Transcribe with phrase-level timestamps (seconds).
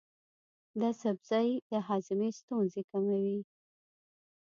[0.79, 3.39] دا سبزی د هاضمې ستونزې کموي.